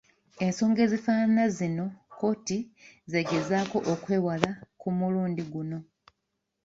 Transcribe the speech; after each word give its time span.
Ensonga 0.45 0.79
ezifaanana 0.85 1.45
zino 1.57 1.85
kkooti 2.09 2.57
z'egezaako 3.11 3.77
okwewala 3.93 4.51
ku 4.79 4.87
mulundi 4.97 5.43
guno. 5.51 5.77